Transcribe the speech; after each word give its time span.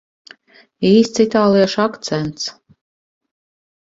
Īsts 0.91 1.23
itāliešu 1.25 1.83
akcents. 1.85 2.49